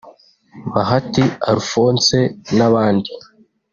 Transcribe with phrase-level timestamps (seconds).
[0.73, 2.19] Bahati Alphonse
[2.57, 3.11] n’abandi